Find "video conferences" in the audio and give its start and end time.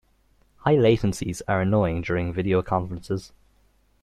2.33-3.33